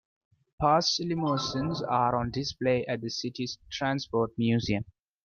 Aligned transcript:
Past 0.59 0.99
limousines 0.99 1.83
are 1.83 2.15
on 2.19 2.31
display 2.31 2.83
at 2.87 3.01
the 3.01 3.09
city's 3.11 3.59
Transport 3.71 4.31
Museum. 4.35 4.83